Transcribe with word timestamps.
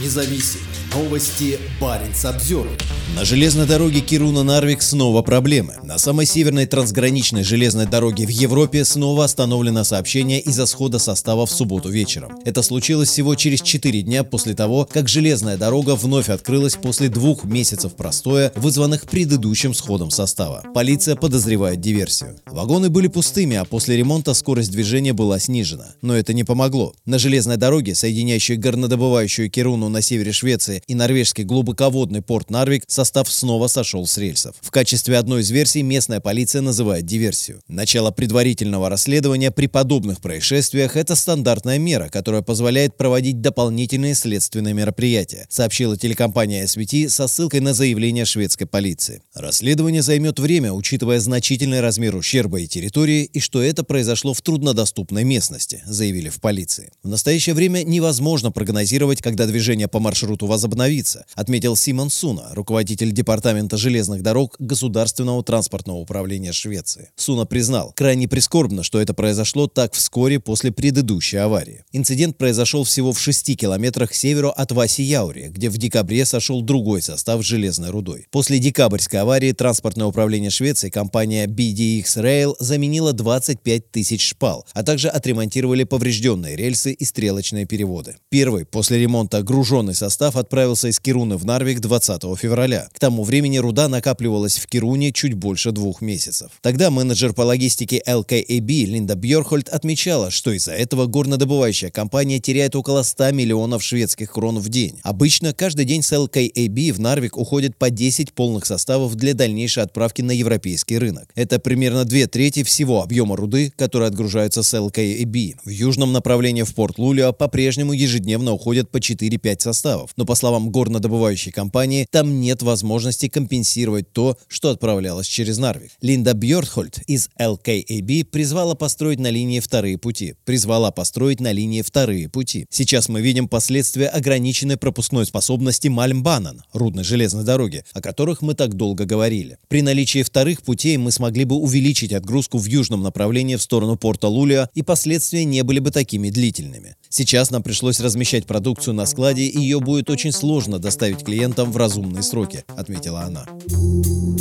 независим. 0.00 0.73
Новости 0.94 1.58
Баренц 1.80 2.24
обзор. 2.24 2.68
На 3.16 3.24
железной 3.24 3.66
дороге 3.66 4.00
Кируна-Нарвик 4.00 4.80
снова 4.80 5.22
проблемы. 5.22 5.74
На 5.82 5.98
самой 5.98 6.24
северной 6.24 6.66
трансграничной 6.66 7.42
железной 7.42 7.86
дороге 7.86 8.26
в 8.26 8.28
Европе 8.28 8.84
снова 8.84 9.24
остановлено 9.24 9.82
сообщение 9.82 10.40
из-за 10.40 10.66
схода 10.66 11.00
состава 11.00 11.46
в 11.46 11.50
субботу 11.50 11.88
вечером. 11.88 12.38
Это 12.44 12.62
случилось 12.62 13.08
всего 13.08 13.34
через 13.34 13.60
4 13.60 14.02
дня 14.02 14.22
после 14.22 14.54
того, 14.54 14.88
как 14.90 15.08
железная 15.08 15.56
дорога 15.56 15.96
вновь 15.96 16.28
открылась 16.28 16.76
после 16.76 17.08
двух 17.08 17.44
месяцев 17.44 17.94
простоя, 17.94 18.52
вызванных 18.54 19.02
предыдущим 19.08 19.74
сходом 19.74 20.10
состава. 20.10 20.64
Полиция 20.74 21.16
подозревает 21.16 21.80
диверсию. 21.80 22.36
Вагоны 22.46 22.88
были 22.88 23.08
пустыми, 23.08 23.56
а 23.56 23.64
после 23.64 23.96
ремонта 23.96 24.32
скорость 24.32 24.70
движения 24.70 25.12
была 25.12 25.40
снижена. 25.40 25.94
Но 26.02 26.16
это 26.16 26.32
не 26.32 26.44
помогло. 26.44 26.94
На 27.04 27.18
железной 27.18 27.56
дороге, 27.56 27.96
соединяющей 27.96 28.56
горнодобывающую 28.56 29.50
Кируну 29.50 29.88
на 29.88 30.00
севере 30.00 30.32
Швеции 30.32 30.82
и 30.86 30.94
норвежский 30.94 31.44
глубоководный 31.44 32.22
порт 32.22 32.50
Нарвик, 32.50 32.84
состав 32.86 33.30
снова 33.30 33.66
сошел 33.66 34.06
с 34.06 34.18
рельсов. 34.18 34.54
В 34.60 34.70
качестве 34.70 35.18
одной 35.18 35.40
из 35.42 35.50
версий 35.50 35.82
местная 35.82 36.20
полиция 36.20 36.62
называет 36.62 37.06
диверсию. 37.06 37.60
Начало 37.68 38.10
предварительного 38.10 38.88
расследования 38.88 39.50
при 39.50 39.66
подобных 39.66 40.20
происшествиях– 40.20 40.96
это 40.96 41.16
стандартная 41.16 41.78
мера, 41.78 42.08
которая 42.08 42.42
позволяет 42.42 42.96
проводить 42.96 43.40
дополнительные 43.40 44.14
следственные 44.14 44.74
мероприятия, 44.74 45.46
сообщила 45.48 45.96
телекомпания 45.96 46.64
SVT 46.64 47.08
со 47.08 47.26
ссылкой 47.26 47.60
на 47.60 47.74
заявление 47.74 48.24
шведской 48.24 48.66
полиции. 48.66 49.22
Расследование 49.34 50.02
займет 50.02 50.38
время, 50.38 50.72
учитывая 50.72 51.18
значительный 51.20 51.80
размер 51.80 52.14
ущерба 52.14 52.60
и 52.60 52.66
территории, 52.66 53.24
и 53.24 53.40
что 53.40 53.62
это 53.62 53.84
произошло 53.84 54.34
в 54.34 54.42
труднодоступной 54.42 55.24
местности, 55.24 55.82
заявили 55.86 56.28
в 56.28 56.40
полиции. 56.40 56.92
В 57.02 57.08
настоящее 57.08 57.54
время 57.54 57.82
невозможно 57.84 58.52
прогнозировать, 58.52 59.22
когда 59.22 59.46
движение 59.46 59.88
по 59.88 59.98
маршруту 59.98 60.46
возобновится 60.46 60.73
возобновиться, 60.74 61.24
отметил 61.34 61.76
Симон 61.76 62.10
Суна, 62.10 62.48
руководитель 62.52 63.12
Департамента 63.12 63.76
железных 63.76 64.22
дорог 64.22 64.56
Государственного 64.58 65.42
транспортного 65.42 65.98
управления 65.98 66.52
Швеции. 66.52 67.10
Суна 67.16 67.46
признал, 67.46 67.92
крайне 67.94 68.26
прискорбно, 68.26 68.82
что 68.82 69.00
это 69.00 69.14
произошло 69.14 69.68
так 69.68 69.94
вскоре 69.94 70.40
после 70.40 70.72
предыдущей 70.72 71.36
аварии. 71.36 71.84
Инцидент 71.92 72.36
произошел 72.36 72.82
всего 72.84 73.12
в 73.12 73.20
6 73.20 73.56
километрах 73.56 74.10
к 74.10 74.14
северу 74.14 74.50
от 74.50 74.72
Васи-Яури, 74.72 75.50
где 75.50 75.70
в 75.70 75.78
декабре 75.78 76.24
сошел 76.24 76.62
другой 76.62 77.02
состав 77.02 77.42
с 77.42 77.46
железной 77.46 77.90
рудой. 77.90 78.26
После 78.30 78.58
декабрьской 78.58 79.20
аварии 79.20 79.52
транспортное 79.52 80.06
управление 80.06 80.50
Швеции, 80.50 80.90
компания 80.90 81.46
BDX 81.46 82.04
Rail, 82.16 82.54
заменила 82.58 83.12
25 83.12 83.92
тысяч 83.92 84.28
шпал, 84.28 84.66
а 84.72 84.82
также 84.82 85.08
отремонтировали 85.08 85.84
поврежденные 85.84 86.56
рельсы 86.56 86.92
и 86.92 87.04
стрелочные 87.04 87.66
переводы. 87.66 88.16
Первый 88.28 88.64
после 88.66 88.98
ремонта 88.98 89.42
груженный 89.42 89.94
состав 89.94 90.36
отправился 90.36 90.63
отправился 90.64 90.88
из 90.88 90.98
Кируны 90.98 91.36
в 91.36 91.44
Нарвик 91.44 91.80
20 91.80 92.22
февраля. 92.38 92.88
К 92.94 92.98
тому 92.98 93.22
времени 93.22 93.58
руда 93.58 93.86
накапливалась 93.88 94.56
в 94.56 94.66
Кируне 94.66 95.12
чуть 95.12 95.34
больше 95.34 95.72
двух 95.72 96.00
месяцев. 96.00 96.52
Тогда 96.62 96.90
менеджер 96.90 97.34
по 97.34 97.42
логистике 97.42 98.02
LKAB 98.06 98.84
Линда 98.86 99.14
Бьорхольд 99.14 99.68
отмечала, 99.68 100.30
что 100.30 100.52
из-за 100.52 100.72
этого 100.72 101.04
горнодобывающая 101.06 101.90
компания 101.90 102.40
теряет 102.40 102.76
около 102.76 103.02
100 103.02 103.32
миллионов 103.32 103.82
шведских 103.82 104.32
крон 104.32 104.58
в 104.58 104.70
день. 104.70 104.98
Обычно 105.02 105.52
каждый 105.52 105.84
день 105.84 106.02
с 106.02 106.10
LKAB 106.12 106.92
в 106.94 107.00
Нарвик 107.00 107.36
уходит 107.36 107.76
по 107.76 107.90
10 107.90 108.32
полных 108.32 108.64
составов 108.64 109.16
для 109.16 109.34
дальнейшей 109.34 109.82
отправки 109.82 110.22
на 110.22 110.30
европейский 110.30 110.96
рынок. 110.96 111.28
Это 111.34 111.58
примерно 111.58 112.06
две 112.06 112.26
трети 112.26 112.62
всего 112.62 113.02
объема 113.02 113.36
руды, 113.36 113.70
который 113.76 114.08
отгружаются 114.08 114.62
с 114.62 114.72
LKAB. 114.72 115.56
В 115.62 115.68
южном 115.68 116.12
направлении 116.12 116.62
в 116.62 116.74
порт 116.74 116.96
Лулио 116.96 117.34
по-прежнему 117.34 117.92
ежедневно 117.92 118.52
уходят 118.52 118.88
по 118.90 118.96
4-5 118.96 119.60
составов, 119.60 120.12
но 120.16 120.24
по 120.24 120.34
словам 120.44 120.68
горнодобывающей 120.68 121.52
компании, 121.52 122.06
там 122.10 122.38
нет 122.42 122.62
возможности 122.62 123.28
компенсировать 123.28 124.12
то, 124.12 124.36
что 124.46 124.68
отправлялось 124.68 125.26
через 125.26 125.56
Нарвик. 125.56 125.92
Линда 126.02 126.34
Бьортхольд 126.34 126.98
из 127.06 127.30
LKAB 127.40 128.26
призвала 128.26 128.74
построить 128.74 129.18
на 129.18 129.30
линии 129.30 129.60
вторые 129.60 129.96
пути. 129.96 130.34
Призвала 130.44 130.90
построить 130.90 131.40
на 131.40 131.50
линии 131.50 131.80
вторые 131.80 132.28
пути. 132.28 132.66
Сейчас 132.68 133.08
мы 133.08 133.22
видим 133.22 133.48
последствия 133.48 134.08
ограниченной 134.08 134.76
пропускной 134.76 135.24
способности 135.24 135.88
Мальмбанан, 135.88 136.62
рудной 136.74 137.04
железной 137.04 137.44
дороги, 137.44 137.82
о 137.94 138.02
которых 138.02 138.42
мы 138.42 138.52
так 138.52 138.74
долго 138.74 139.06
говорили. 139.06 139.56
При 139.68 139.80
наличии 139.80 140.22
вторых 140.22 140.62
путей 140.62 140.98
мы 140.98 141.10
смогли 141.10 141.46
бы 141.46 141.56
увеличить 141.56 142.12
отгрузку 142.12 142.58
в 142.58 142.66
южном 142.66 143.02
направлении 143.02 143.56
в 143.56 143.62
сторону 143.62 143.96
порта 143.96 144.28
Лулия, 144.28 144.68
и 144.74 144.82
последствия 144.82 145.46
не 145.46 145.62
были 145.62 145.78
бы 145.78 145.90
такими 145.90 146.28
длительными. 146.28 146.96
Сейчас 147.08 147.50
нам 147.50 147.62
пришлось 147.62 147.98
размещать 147.98 148.44
продукцию 148.44 148.92
на 148.92 149.06
складе, 149.06 149.46
и 149.46 149.58
ее 149.58 149.80
будет 149.80 150.10
очень 150.10 150.33
сложно 150.34 150.78
доставить 150.78 151.24
клиентам 151.24 151.72
в 151.72 151.76
разумные 151.76 152.22
сроки, 152.22 152.64
отметила 152.76 153.22
она. 153.22 153.46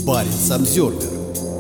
Парень 0.06 0.32
Самсервер 0.32 1.53